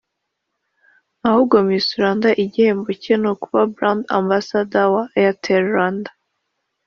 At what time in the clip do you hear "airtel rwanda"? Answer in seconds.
5.19-6.11